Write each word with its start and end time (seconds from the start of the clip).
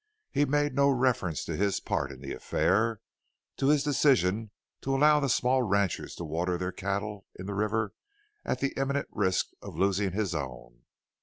He 0.31 0.45
made 0.45 0.73
no 0.73 0.89
reference 0.89 1.45
to 1.45 1.55
his 1.55 1.79
part 1.79 2.11
in 2.11 2.21
the 2.21 2.33
affair 2.33 3.01
to 3.57 3.67
his 3.67 3.83
decision 3.83 4.49
to 4.81 4.95
allow 4.95 5.19
the 5.19 5.29
small 5.29 5.61
ranchers 5.61 6.15
to 6.15 6.23
water 6.23 6.57
their 6.57 6.71
cattle 6.71 7.27
in 7.35 7.45
the 7.45 7.53
river 7.53 7.93
at 8.43 8.61
the 8.61 8.73
imminent 8.77 9.09
risk 9.11 9.49
of 9.61 9.77
losing 9.77 10.11
his 10.13 10.33
own. 10.33 10.85